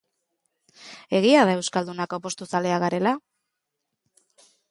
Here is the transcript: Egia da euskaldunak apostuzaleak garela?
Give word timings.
Egia 1.19 1.43
da 1.49 1.53
euskaldunak 1.59 2.17
apostuzaleak 2.17 2.81
garela? 2.87 3.13